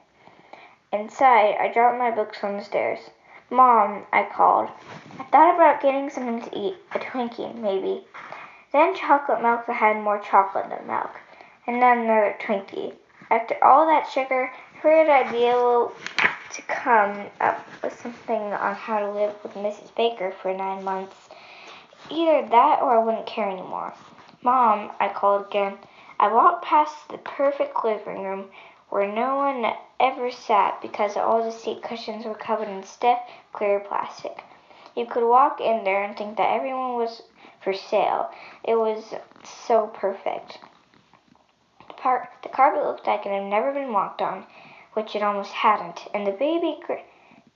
Inside, 0.93 1.57
I 1.59 1.73
dropped 1.73 1.99
my 1.99 2.13
books 2.13 2.45
on 2.45 2.57
the 2.57 2.65
stairs. 2.65 3.11
Mom, 3.51 4.07
I 4.13 4.23
called. 4.25 4.69
I 5.19 5.25
thought 5.25 5.55
about 5.55 5.83
getting 5.83 6.09
something 6.09 6.43
to 6.43 6.59
eat, 6.59 6.77
a 6.93 6.99
Twinkie, 6.99 7.55
maybe. 7.55 8.05
Then 8.75 8.93
chocolate 8.97 9.41
milk 9.41 9.67
that 9.67 9.75
had 9.75 10.03
more 10.03 10.19
chocolate 10.19 10.69
than 10.69 10.89
milk, 10.89 11.13
and 11.65 11.81
then 11.81 11.99
another 11.99 12.37
Twinkie. 12.41 12.97
After 13.31 13.57
all 13.65 13.87
that 13.87 14.11
sugar, 14.11 14.51
figured 14.83 15.09
I'd 15.09 15.31
be 15.31 15.45
able 15.45 15.93
to 16.51 16.63
come 16.63 17.31
up 17.41 17.65
with 17.85 17.97
something 18.01 18.53
on 18.53 18.75
how 18.75 18.99
to 18.99 19.13
live 19.13 19.37
with 19.45 19.55
Mrs. 19.55 19.95
Baker 19.95 20.33
for 20.33 20.53
nine 20.53 20.83
months. 20.83 21.15
Either 22.11 22.49
that 22.49 22.83
or 22.83 22.99
I 22.99 23.05
wouldn't 23.05 23.27
care 23.27 23.49
anymore. 23.49 23.95
Mom, 24.43 24.91
I 24.99 25.09
called 25.09 25.47
again. 25.47 25.79
I 26.19 26.33
walked 26.33 26.65
past 26.65 27.09
the 27.11 27.19
perfect 27.19 27.85
living 27.85 28.25
room 28.25 28.47
where 28.89 29.07
no 29.07 29.37
one 29.37 29.73
ever 30.01 30.33
sat 30.33 30.83
because 30.83 31.17
all 31.17 31.45
the 31.45 31.53
seat 31.53 31.81
cushions 31.85 32.25
were 32.25 32.35
covered 32.35 32.67
in 32.67 32.83
stiff, 32.83 33.21
clear 33.53 33.79
plastic. 33.79 34.43
You 34.97 35.07
could 35.07 35.29
walk 35.29 35.61
in 35.61 35.85
there 35.85 36.03
and 36.03 36.17
think 36.17 36.39
that 36.39 36.53
everyone 36.53 36.95
was 36.95 37.23
for 37.65 37.73
sale. 37.73 38.31
It 38.63 38.77
was 38.77 39.15
so 39.67 39.89
perfect. 39.89 40.59
The, 41.89 41.95
par- 41.95 42.31
the 42.43 42.51
carpet 42.51 42.85
looked 42.85 43.07
like 43.07 43.25
it 43.25 43.33
had 43.33 43.45
never 43.45 43.73
been 43.73 43.93
walked 43.93 44.23
on, 44.23 44.47
which 44.93 45.17
it 45.17 45.23
almost 45.23 45.51
hadn't, 45.53 46.07
and 46.13 46.27
the 46.27 46.33
baby 46.33 46.79
gr- 46.87 46.95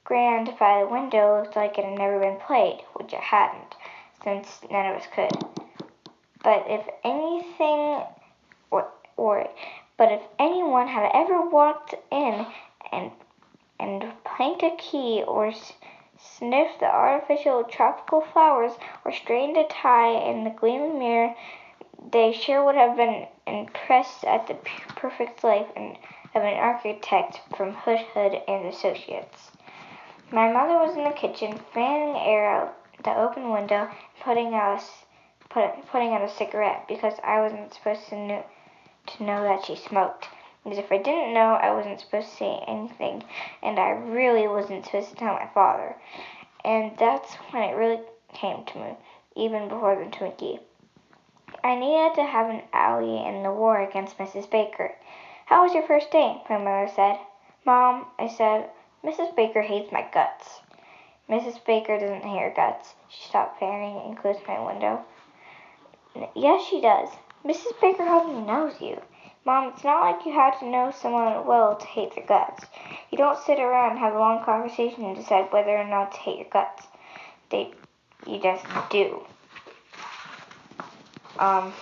grand 0.04 0.54
by 0.58 0.80
the 0.80 0.88
window 0.88 1.40
looked 1.40 1.54
like 1.54 1.78
it 1.78 1.84
had 1.84 1.98
never 1.98 2.18
been 2.18 2.38
played, 2.38 2.80
which 2.94 3.12
it 3.12 3.20
hadn't, 3.20 3.74
since 4.24 4.60
none 4.70 4.86
of 4.86 4.96
us 4.96 5.06
could. 5.14 5.30
But 6.42 6.64
if 6.66 6.86
anything, 7.04 8.02
or, 8.70 8.88
or 9.16 9.48
but 9.98 10.12
if 10.12 10.22
anyone 10.38 10.88
had 10.88 11.10
ever 11.12 11.42
walked 11.48 11.94
in 12.10 12.46
and 12.92 13.10
and 13.80 14.04
planked 14.24 14.62
a 14.62 14.74
key 14.76 15.22
or 15.26 15.52
sniffed 16.18 16.80
the 16.80 16.86
artificial 16.86 17.64
tropical 17.64 18.20
flowers 18.20 18.72
or 19.04 19.12
strained 19.12 19.56
a 19.56 19.64
tie 19.64 20.10
in 20.10 20.44
the 20.44 20.50
gleaming 20.50 20.98
mirror, 20.98 21.34
they 22.10 22.32
sure 22.32 22.64
would 22.64 22.74
have 22.74 22.96
been 22.96 23.26
impressed 23.46 24.24
at 24.24 24.46
the 24.46 24.54
perfect 24.96 25.42
life 25.44 25.68
of 25.76 26.42
an 26.42 26.56
architect 26.56 27.40
from 27.56 27.72
Hood 27.72 28.00
Hood 28.14 28.42
and 28.46 28.66
Associates. 28.66 29.52
My 30.30 30.52
mother 30.52 30.74
was 30.74 30.96
in 30.96 31.04
the 31.04 31.10
kitchen, 31.10 31.58
fanning 31.72 32.16
air 32.16 32.46
out 32.46 32.74
the 33.02 33.16
open 33.16 33.50
window, 33.50 33.88
putting 34.20 34.54
out 34.54 34.80
a, 34.80 35.48
put, 35.48 35.86
putting 35.90 36.12
out 36.12 36.22
a 36.22 36.28
cigarette 36.28 36.86
because 36.88 37.14
I 37.24 37.40
wasn't 37.40 37.72
supposed 37.72 38.08
to 38.08 38.16
know, 38.16 38.44
to 39.06 39.22
know 39.22 39.42
that 39.44 39.64
she 39.64 39.76
smoked. 39.76 40.28
Because 40.64 40.78
if 40.78 40.92
I 40.92 40.98
didn't 40.98 41.34
know, 41.34 41.54
I 41.54 41.72
wasn't 41.72 42.00
supposed 42.00 42.30
to 42.30 42.36
say 42.36 42.64
anything, 42.66 43.24
and 43.62 43.78
I 43.78 43.90
really 43.90 44.46
wasn't 44.46 44.84
supposed 44.84 45.10
to 45.10 45.14
tell 45.16 45.34
my 45.34 45.48
father. 45.54 45.96
And 46.64 46.92
that's 46.98 47.34
when 47.50 47.62
it 47.62 47.76
really 47.76 48.00
came 48.34 48.64
to 48.64 48.78
me, 48.78 48.96
even 49.36 49.68
before 49.68 49.96
the 49.96 50.10
Twinkie. 50.10 50.60
I 51.64 51.76
needed 51.76 52.14
to 52.16 52.24
have 52.24 52.50
an 52.50 52.62
ally 52.72 53.28
in 53.28 53.42
the 53.42 53.52
war 53.52 53.80
against 53.80 54.18
Mrs. 54.18 54.50
Baker. 54.50 54.94
How 55.46 55.64
was 55.64 55.72
your 55.72 55.86
first 55.86 56.10
day? 56.10 56.42
My 56.50 56.58
mother 56.58 56.90
said. 56.94 57.18
Mom, 57.64 58.06
I 58.18 58.28
said, 58.28 58.70
Mrs. 59.04 59.34
Baker 59.34 59.62
hates 59.62 59.90
my 59.92 60.06
guts. 60.12 60.60
Mrs. 61.28 61.64
Baker 61.64 61.98
doesn't 61.98 62.24
hate 62.24 62.40
her 62.40 62.52
guts. 62.54 62.94
She 63.08 63.28
stopped 63.28 63.60
fanning 63.60 64.00
and 64.04 64.16
closed 64.16 64.40
my 64.46 64.60
window. 64.64 65.04
Yes, 66.34 66.66
she 66.66 66.80
does. 66.80 67.08
Mrs. 67.44 67.80
Baker 67.80 68.04
hardly 68.04 68.40
knows 68.40 68.80
you. 68.80 69.00
Mom, 69.44 69.72
it's 69.72 69.84
not 69.84 70.00
like 70.00 70.26
you 70.26 70.32
have 70.32 70.58
to 70.60 70.66
know 70.66 70.90
someone 70.90 71.46
well 71.46 71.76
to 71.76 71.86
hate 71.86 72.14
their 72.14 72.26
guts. 72.26 72.64
You 73.10 73.18
don't 73.18 73.38
sit 73.38 73.58
around 73.58 73.92
and 73.92 73.98
have 73.98 74.14
a 74.14 74.18
long 74.18 74.44
conversation 74.44 75.04
and 75.04 75.16
decide 75.16 75.52
whether 75.52 75.76
or 75.76 75.84
not 75.84 76.12
to 76.12 76.18
hate 76.18 76.38
your 76.38 76.48
guts. 76.50 76.86
They, 77.50 77.72
you 78.26 78.40
just 78.40 78.64
do. 78.90 79.22
Um, 81.38 81.72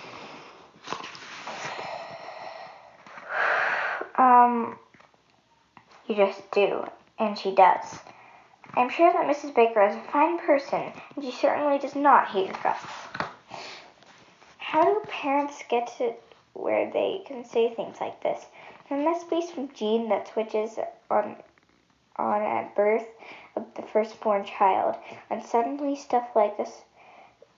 um, 4.17 4.77
you 6.07 6.15
just 6.15 6.49
do, 6.51 6.85
and 7.19 7.37
she 7.37 7.53
does. 7.53 7.99
I'm 8.75 8.89
sure 8.89 9.11
that 9.11 9.25
Mrs. 9.25 9.55
Baker 9.55 9.81
is 9.87 9.95
a 9.95 10.11
fine 10.11 10.39
person, 10.39 10.91
and 11.15 11.25
she 11.25 11.31
certainly 11.31 11.79
does 11.79 11.95
not 11.95 12.27
hate 12.27 12.47
your 12.47 12.59
guts. 12.61 12.85
How 14.59 14.83
do 14.83 15.01
parents 15.07 15.63
get 15.69 15.87
to 15.97 16.13
where 16.57 16.91
they 16.91 17.23
can 17.25 17.45
say 17.45 17.73
things 17.73 17.97
like 18.01 18.21
this. 18.23 18.45
There 18.89 19.03
must 19.03 19.29
be 19.29 19.41
some 19.41 19.69
gene 19.73 20.09
that 20.09 20.27
switches 20.27 20.79
on 21.09 21.35
on 22.15 22.41
at 22.41 22.75
birth 22.75 23.07
of 23.55 23.65
the 23.75 23.83
firstborn 23.83 24.43
child, 24.43 24.95
and 25.29 25.43
suddenly 25.43 25.95
stuff 25.95 26.29
like 26.35 26.57
this 26.57 26.81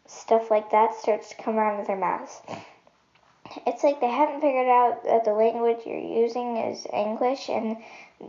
stuff 0.06 0.50
like 0.50 0.72
that 0.72 0.96
starts 0.96 1.30
to 1.30 1.36
come 1.36 1.58
out 1.58 1.80
of 1.80 1.88
their 1.88 1.96
mouths. 1.96 2.42
It's 3.66 3.84
like 3.84 4.00
they 4.00 4.10
haven't 4.10 4.42
figured 4.42 4.68
out 4.68 5.04
that 5.06 5.24
the 5.24 5.34
language 5.34 5.80
you're 5.86 5.98
using 5.98 6.58
is 6.58 6.86
English 6.94 7.50
and 7.50 7.78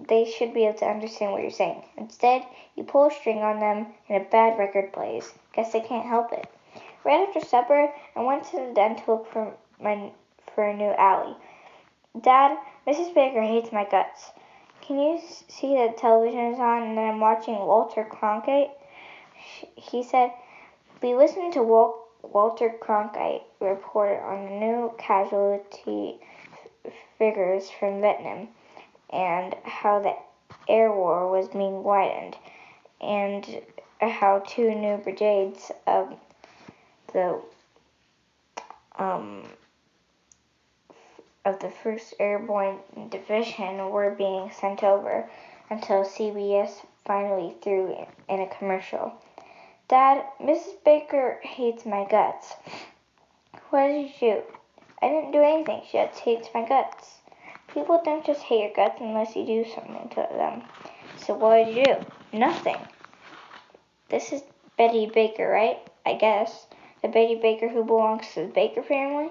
they 0.09 0.25
should 0.25 0.55
be 0.55 0.65
able 0.65 0.79
to 0.79 0.87
understand 0.87 1.33
what 1.33 1.43
you're 1.43 1.50
saying. 1.50 1.83
Instead, 1.97 2.47
you 2.75 2.85
pull 2.85 3.09
a 3.09 3.11
string 3.11 3.39
on 3.39 3.61
them 3.61 3.87
and 4.09 4.23
a 4.23 4.31
bad 4.31 4.59
record 4.59 4.93
plays. 4.93 5.33
Guess 5.55 5.73
they 5.73 5.81
can't 5.81 6.07
help 6.07 6.33
it. 6.33 6.47
Right 7.05 7.27
after 7.27 7.41
supper, 7.41 7.93
I 8.15 8.21
went 8.21 8.45
to 8.45 8.57
the 8.57 8.73
den 8.75 8.97
to 8.97 9.11
look 9.11 9.27
for 9.27 9.55
my 9.81 10.12
for 10.61 10.69
a 10.69 10.76
new 10.76 10.93
alley. 10.99 11.35
Dad, 12.21 12.59
Mrs. 12.87 13.14
Baker 13.14 13.40
hates 13.40 13.73
my 13.73 13.87
guts. 13.90 14.31
Can 14.83 14.99
you 14.99 15.19
see 15.49 15.75
that 15.76 15.97
television 15.97 16.52
is 16.52 16.59
on 16.59 16.83
and 16.83 17.00
I'm 17.00 17.19
watching 17.19 17.55
Walter 17.55 18.05
Cronkite? 18.05 18.69
He 19.75 20.02
said, 20.02 20.33
We 21.02 21.14
listened 21.14 21.55
to 21.55 21.62
Wal- 21.62 22.07
Walter 22.23 22.75
Cronkite 22.79 23.40
report 23.59 24.21
on 24.21 24.45
the 24.45 24.50
new 24.50 24.93
casualty 24.99 26.19
figures 27.17 27.71
from 27.71 28.02
Vietnam 28.02 28.49
and 29.09 29.57
how 29.64 30.00
the 30.00 30.14
air 30.69 30.93
war 30.93 31.31
was 31.31 31.49
being 31.49 31.83
widened. 31.83 32.37
And 33.00 33.62
how 33.99 34.43
two 34.47 34.75
new 34.75 34.99
brigades 34.99 35.73
of 35.87 36.14
the 37.14 37.40
um, 38.99 39.45
of 41.44 41.59
the 41.61 41.70
First 41.70 42.14
Airborne 42.20 42.78
Division 43.09 43.90
were 43.90 44.11
being 44.11 44.50
sent 44.50 44.82
over 44.82 45.30
until 45.70 46.04
CBS 46.04 46.85
finally 47.04 47.56
threw 47.62 47.97
in 48.28 48.40
a 48.40 48.47
commercial. 48.59 49.14
Dad, 49.88 50.25
Mrs. 50.40 50.85
Baker 50.85 51.40
hates 51.42 51.87
my 51.87 52.06
guts. 52.09 52.54
What 53.70 53.87
did 53.87 54.11
you 54.20 54.35
do? 54.35 54.42
I 55.02 55.09
didn't 55.09 55.32
do 55.32 55.42
anything. 55.42 55.82
She 55.90 55.99
just 55.99 56.20
hates 56.20 56.49
my 56.54 56.66
guts. 56.68 57.20
People 57.73 58.00
don't 58.04 58.25
just 58.25 58.42
hate 58.42 58.61
your 58.61 58.73
guts 58.75 59.00
unless 59.00 59.35
you 59.35 59.47
do 59.47 59.64
something 59.64 60.09
to 60.11 60.28
them. 60.32 60.62
So 61.16 61.35
what 61.35 61.64
did 61.64 61.76
you 61.76 61.85
do? 61.85 61.97
Nothing. 62.38 62.76
This 64.09 64.32
is 64.32 64.42
Betty 64.76 65.06
Baker, 65.06 65.49
right? 65.49 65.78
I 66.04 66.14
guess. 66.14 66.66
The 67.02 67.09
Betty 67.09 67.37
Baker 67.37 67.68
who 67.68 67.85
belongs 67.85 68.26
to 68.35 68.42
the 68.42 68.52
Baker 68.52 68.82
family? 68.82 69.30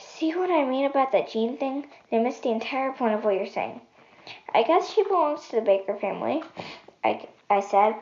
See 0.00 0.32
what 0.34 0.50
I 0.50 0.64
mean 0.64 0.84
about 0.84 1.10
that 1.10 1.28
gene 1.28 1.56
thing? 1.56 1.86
They 2.10 2.18
missed 2.18 2.44
the 2.44 2.50
entire 2.50 2.92
point 2.92 3.14
of 3.14 3.24
what 3.24 3.34
you're 3.34 3.46
saying. 3.46 3.80
I 4.54 4.62
guess 4.62 4.92
she 4.92 5.02
belongs 5.02 5.48
to 5.48 5.56
the 5.56 5.62
Baker 5.62 5.96
family, 5.96 6.42
I, 7.02 7.26
I 7.50 7.60
said. 7.60 7.96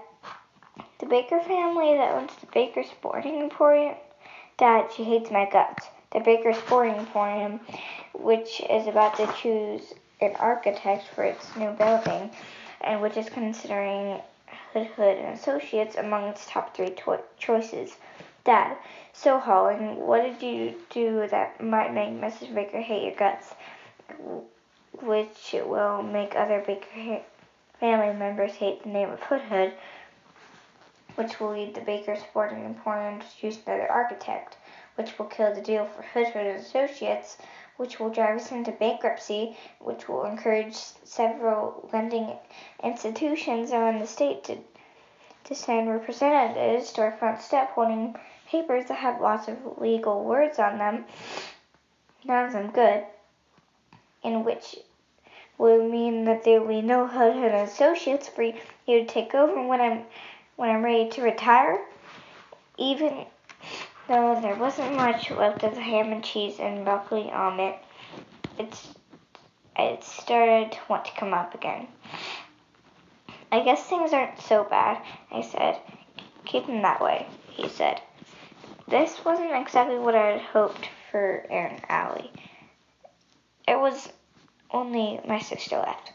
The 0.99 1.07
Baker 1.07 1.41
family 1.41 1.95
that 1.97 2.15
owns 2.15 2.35
the 2.37 2.47
Baker 2.47 2.83
Sporting 2.85 3.41
Emporium? 3.41 3.95
Dad, 4.59 4.93
she 4.93 5.05
hates 5.05 5.31
my 5.31 5.49
guts. 5.49 5.87
The 6.13 6.21
Baker 6.21 6.53
Sporting 6.53 6.97
Emporium, 6.97 7.61
which 8.13 8.61
is 8.69 8.87
about 8.87 9.17
to 9.17 9.27
choose 9.41 9.95
an 10.21 10.37
architect 10.37 11.09
for 11.15 11.25
its 11.25 11.55
new 11.57 11.71
building, 11.71 12.31
and 12.83 13.01
which 13.01 13.17
is 13.17 13.29
considering 13.31 14.21
Hoodhood 14.73 15.19
and 15.19 15.35
Associates 15.35 15.97
among 15.97 16.25
its 16.25 16.47
top 16.47 16.75
three 16.75 16.91
to- 16.91 17.23
choices. 17.39 17.97
Dad, 18.47 18.77
so 19.13 19.41
Holling, 19.41 20.07
what 20.07 20.23
did 20.23 20.41
you 20.41 20.81
do 20.91 21.27
that 21.27 21.61
might 21.61 21.93
make 21.93 22.11
Mrs. 22.11 22.55
Baker 22.55 22.81
hate 22.81 23.03
your 23.03 23.17
guts? 23.17 23.53
Which 25.01 25.53
will 25.53 26.05
make 26.05 26.37
other 26.37 26.61
Baker 26.61 27.23
family 27.81 28.15
members 28.17 28.55
hate 28.55 28.85
the 28.85 28.89
name 28.89 29.11
of 29.11 29.21
Hoodhood, 29.21 29.73
which 31.17 31.41
will 31.41 31.55
lead 31.55 31.75
the 31.75 31.81
Baker 31.81 32.15
Sporting 32.15 32.65
Emporium 32.65 33.21
to 33.21 33.27
choose 33.37 33.59
another 33.67 33.91
architect, 33.91 34.57
which 34.95 35.19
will 35.19 35.27
kill 35.27 35.53
the 35.53 35.61
deal 35.61 35.85
for 35.85 36.03
Hoodhood 36.03 36.47
and 36.47 36.59
Associates, 36.59 37.39
which 37.79 37.99
will 37.99 38.11
drive 38.11 38.37
us 38.37 38.53
into 38.53 38.71
bankruptcy, 38.71 39.57
which 39.81 40.09
will 40.09 40.25
encourage 40.25 40.77
several 40.77 41.91
lending 41.93 42.33
institutions 42.85 43.73
around 43.73 43.99
the 43.99 44.07
state 44.07 44.45
to, 44.45 44.57
to 45.43 45.55
send 45.55 45.91
representatives 45.91 46.93
to 46.93 47.01
our 47.01 47.13
front 47.13 47.43
step 47.43 47.71
holding 47.71 48.15
papers 48.47 48.87
that 48.89 48.99
have 48.99 49.21
lots 49.21 49.49
of 49.49 49.79
legal 49.79 50.25
words 50.25 50.59
on 50.59 50.79
them, 50.79 51.05
none 52.25 52.47
of 52.47 52.53
them 52.53 52.71
good, 52.71 53.05
in 54.23 54.45
which 54.45 54.77
would 55.59 55.91
mean 55.91 56.25
that 56.25 56.45
there 56.45 56.61
will 56.61 56.69
be 56.69 56.83
no 56.83 57.07
Hoodhood 57.07 57.53
Associates 57.53 58.29
for 58.29 58.43
you 58.43 58.55
to 58.87 59.07
take 59.07 59.35
over 59.35 59.67
when 59.67 59.81
I'm 59.81 60.05
when 60.57 60.71
I'm 60.71 60.85
ready 60.85 61.09
to 61.11 61.23
retire. 61.23 61.81
Even 62.79 63.25
though 64.09 64.39
there 64.41 64.57
wasn't 64.57 64.97
much 64.97 65.31
left 65.31 65.65
of 65.65 65.75
the 65.75 65.81
ham 65.81 66.13
and 66.13 66.23
cheese 66.23 66.59
and 66.61 66.85
broccoli 66.85 67.31
omelet, 67.31 67.77
it's 68.59 68.95
it 69.79 70.03
started 70.05 70.73
to 70.73 70.79
want 70.89 71.05
to 71.07 71.13
come 71.13 71.35
up 71.35 71.55
again. 71.55 71.89
I 73.53 73.61
guess 73.63 73.83
things 73.85 74.13
aren't 74.13 74.41
so 74.41 74.65
bad, 74.65 75.03
I 75.31 75.43
said. 75.43 75.79
Keep 76.45 76.67
them 76.67 76.83
that 76.83 77.01
way, 77.01 77.27
he 77.51 77.69
said. 77.69 78.01
This 78.89 79.25
wasn't 79.25 79.53
exactly 79.53 79.99
what 79.99 80.15
I 80.15 80.33
had 80.33 80.41
hoped 80.41 80.89
for 81.11 81.45
Aunt 81.51 81.83
Allie. 81.89 82.31
It 83.67 83.81
was 83.81 84.13
only 84.71 85.21
my 85.27 85.41
sister 85.41 85.77
left. 85.79 86.13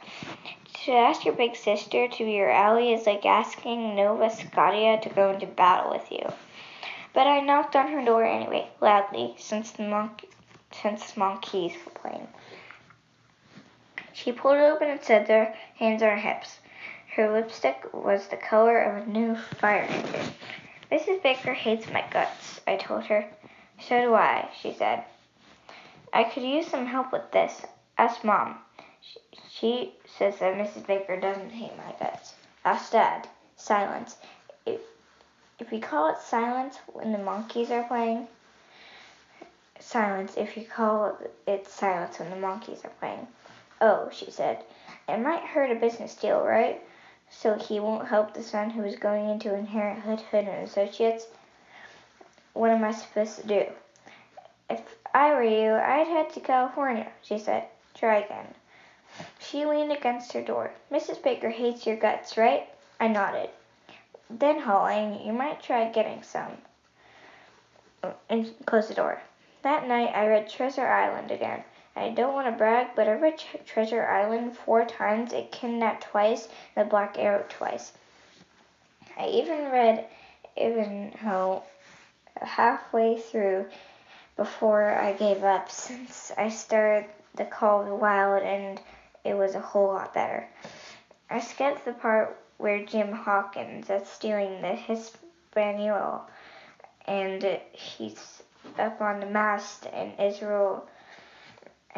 To 0.85 0.93
ask 0.93 1.25
your 1.25 1.33
big 1.33 1.57
sister 1.57 2.07
to 2.07 2.25
be 2.25 2.31
your 2.31 2.49
ally 2.49 2.93
is 2.93 3.05
like 3.05 3.25
asking 3.25 3.95
Nova 3.95 4.29
Scotia 4.29 4.99
to 5.01 5.09
go 5.09 5.31
into 5.31 5.47
battle 5.47 5.91
with 5.91 6.09
you. 6.11 6.25
But 7.13 7.27
I 7.27 7.41
knocked 7.41 7.75
on 7.75 7.91
her 7.91 8.05
door 8.05 8.23
anyway, 8.23 8.69
loudly, 8.79 9.35
since 9.37 9.71
the 9.71 9.83
monk, 9.83 10.25
since 10.71 11.17
Monkees 11.17 11.73
were 11.85 11.91
playing. 11.91 12.27
She 14.13 14.31
pulled 14.31 14.55
it 14.57 14.61
open 14.61 14.89
and 14.89 15.03
stood 15.03 15.27
there, 15.27 15.55
hands 15.75 16.01
on 16.01 16.09
her 16.09 16.15
hips. 16.15 16.59
Her 17.15 17.29
lipstick 17.33 17.93
was 17.93 18.29
the 18.29 18.37
color 18.37 18.79
of 18.81 19.03
a 19.03 19.09
new 19.09 19.35
fire 19.35 19.81
engine. 19.89 20.33
Mrs. 20.91 21.23
Baker 21.23 21.53
hates 21.53 21.89
my 21.89 22.03
guts, 22.11 22.59
I 22.67 22.75
told 22.75 23.05
her. 23.05 23.25
So 23.79 24.01
do 24.01 24.13
I, 24.13 24.49
she 24.59 24.73
said. 24.73 25.05
I 26.11 26.25
could 26.25 26.43
use 26.43 26.67
some 26.67 26.85
help 26.85 27.13
with 27.13 27.31
this. 27.31 27.65
Ask 27.97 28.25
Mom. 28.25 28.57
She 29.49 29.93
says 30.17 30.39
that 30.39 30.55
Mrs. 30.55 30.85
Baker 30.85 31.17
doesn't 31.17 31.51
hate 31.51 31.77
my 31.77 31.93
guts. 31.97 32.33
Ask 32.65 32.91
Dad. 32.91 33.29
Silence. 33.55 34.17
If, 34.65 34.81
if 35.59 35.71
you 35.71 35.79
call 35.79 36.09
it 36.09 36.17
silence 36.19 36.77
when 36.87 37.13
the 37.13 37.19
Monkees 37.19 37.71
are 37.71 37.87
playing, 37.87 38.27
silence 39.79 40.35
if 40.35 40.57
you 40.57 40.65
call 40.65 41.17
it 41.47 41.67
silence 41.67 42.19
when 42.19 42.29
the 42.29 42.35
Monkees 42.35 42.83
are 42.83 42.91
playing. 42.99 43.27
Oh, 43.79 44.09
she 44.11 44.29
said. 44.29 44.63
It 45.07 45.19
might 45.19 45.43
hurt 45.43 45.71
a 45.71 45.75
business 45.75 46.15
deal, 46.15 46.41
right? 46.41 46.81
So 47.31 47.55
he 47.55 47.79
won't 47.79 48.09
help 48.09 48.33
the 48.33 48.43
son 48.43 48.69
who 48.69 48.83
is 48.83 48.97
going 48.97 49.29
into 49.29 49.55
inherit 49.55 49.99
Hoodhood 49.99 50.47
and 50.47 50.67
Associates? 50.67 51.25
What 52.53 52.69
am 52.69 52.83
I 52.83 52.91
supposed 52.91 53.37
to 53.37 53.47
do? 53.47 53.65
If 54.69 54.81
I 55.13 55.33
were 55.33 55.43
you, 55.43 55.73
I'd 55.73 56.07
head 56.07 56.29
to 56.33 56.39
California, 56.41 57.11
she 57.23 57.39
said. 57.39 57.65
Try 57.95 58.17
again. 58.17 58.53
She 59.39 59.65
leaned 59.65 59.91
against 59.91 60.33
her 60.33 60.41
door. 60.41 60.71
Mrs. 60.91 61.21
Baker 61.23 61.49
hates 61.49 61.85
your 61.85 61.95
guts, 61.95 62.37
right? 62.37 62.69
I 62.99 63.07
nodded. 63.07 63.49
Then, 64.29 64.59
Holling, 64.59 65.25
you 65.25 65.33
might 65.33 65.61
try 65.61 65.89
getting 65.89 66.23
some. 66.23 66.57
And 68.29 68.53
close 68.65 68.87
the 68.87 68.93
door. 68.93 69.21
That 69.63 69.87
night, 69.87 70.15
I 70.15 70.27
read 70.27 70.49
Treasure 70.49 70.87
Island 70.87 71.31
again. 71.31 71.63
I 71.95 72.09
don't 72.09 72.33
want 72.33 72.47
to 72.47 72.57
brag, 72.57 72.95
but 72.95 73.07
I 73.07 73.13
read 73.13 73.43
Treasure 73.65 74.07
Island 74.07 74.57
four 74.57 74.85
times, 74.85 75.33
it 75.33 75.51
kidnapped 75.51 76.03
twice, 76.03 76.47
the 76.75 76.85
Black 76.85 77.17
Arrow 77.19 77.43
twice. 77.49 77.91
I 79.17 79.27
even 79.27 79.71
read 79.71 80.07
Ivanhoe 80.57 81.61
oh, 81.61 81.63
halfway 82.41 83.17
through 83.17 83.67
before 84.37 84.89
I 84.89 85.13
gave 85.13 85.43
up, 85.43 85.69
since 85.69 86.31
I 86.37 86.49
started 86.49 87.09
The 87.35 87.45
Call 87.45 87.81
of 87.81 87.87
the 87.87 87.95
Wild 87.95 88.41
and 88.43 88.79
it 89.23 89.33
was 89.33 89.55
a 89.55 89.59
whole 89.59 89.87
lot 89.87 90.13
better. 90.13 90.47
I 91.29 91.39
skipped 91.39 91.85
the 91.85 91.93
part 91.93 92.37
where 92.57 92.85
Jim 92.85 93.11
Hawkins 93.11 93.89
is 93.89 94.07
stealing 94.07 94.61
the 94.61 94.75
Hispaniola 94.75 96.21
and 97.05 97.59
he's 97.73 98.43
up 98.79 99.01
on 99.01 99.19
the 99.19 99.25
mast 99.25 99.87
and 99.87 100.19
Israel 100.19 100.87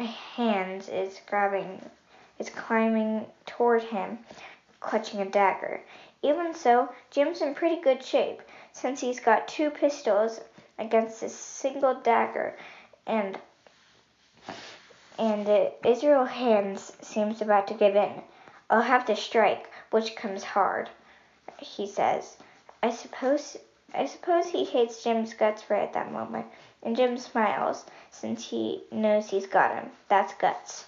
hands 0.02 0.88
is 0.88 1.20
grabbing, 1.26 1.80
is 2.38 2.50
climbing 2.50 3.26
toward 3.46 3.82
him, 3.82 4.18
clutching 4.80 5.20
a 5.20 5.24
dagger. 5.24 5.80
Even 6.22 6.54
so, 6.54 6.88
Jim's 7.10 7.42
in 7.42 7.54
pretty 7.54 7.80
good 7.80 8.02
shape, 8.04 8.42
since 8.72 9.00
he's 9.00 9.20
got 9.20 9.46
two 9.46 9.70
pistols 9.70 10.40
against 10.78 11.22
a 11.22 11.28
single 11.28 11.94
dagger, 11.94 12.56
and 13.06 13.38
and 15.16 15.70
Israel 15.84 16.24
Hands 16.24 16.92
seems 17.00 17.40
about 17.40 17.68
to 17.68 17.74
give 17.74 17.94
in. 17.94 18.22
I'll 18.68 18.82
have 18.82 19.04
to 19.06 19.14
strike, 19.14 19.70
which 19.90 20.16
comes 20.16 20.42
hard, 20.42 20.90
he 21.58 21.86
says. 21.86 22.36
I 22.82 22.90
suppose 22.90 23.56
I 23.94 24.06
suppose 24.06 24.46
he 24.48 24.64
hates 24.64 25.02
Jim's 25.04 25.34
guts 25.34 25.70
right 25.70 25.82
at 25.82 25.92
that 25.92 26.12
moment, 26.12 26.46
and 26.82 26.96
Jim 26.96 27.16
smiles 27.16 27.84
since 28.10 28.48
he 28.48 28.82
knows 28.90 29.30
he's 29.30 29.46
got 29.46 29.74
him. 29.74 29.90
That's 30.08 30.34
guts. 30.34 30.86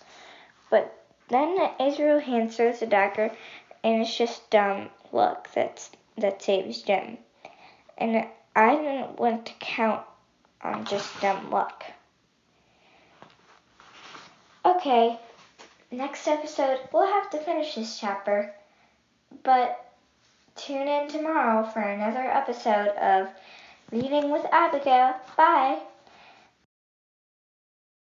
But 0.71 0.93
then 1.29 1.57
Israel 1.81 2.19
hands 2.21 2.57
throws 2.57 2.81
the 2.81 2.87
dagger, 2.87 3.31
and 3.85 4.03
it's 4.03 4.17
just 4.17 4.51
dumb 4.51 4.91
luck 5.13 5.49
that 5.55 6.43
saves 6.43 6.83
Jim. 6.83 7.19
And 7.97 8.27
I 8.55 8.77
didn't 8.77 9.19
want 9.19 9.47
to 9.47 9.53
count 9.61 10.03
on 10.63 10.85
just 10.85 11.21
dumb 11.21 11.51
luck. 11.51 11.85
Okay, 14.65 15.19
next 15.93 16.27
episode 16.27 16.81
we'll 16.93 17.07
have 17.07 17.31
to 17.31 17.39
finish 17.39 17.77
this 17.77 18.01
chapter, 18.01 18.53
but 19.45 19.86
Tune 20.57 20.89
in 20.89 21.09
tomorrow 21.09 21.65
for 21.65 21.81
another 21.81 22.25
episode 22.25 22.89
of 22.97 23.29
Reading 23.93 24.31
with 24.31 24.47
Abigail. 24.51 25.15
Bye! 25.37 25.81